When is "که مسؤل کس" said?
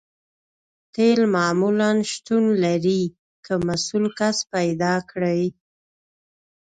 3.45-4.37